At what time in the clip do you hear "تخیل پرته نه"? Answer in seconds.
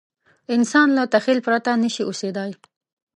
1.13-1.89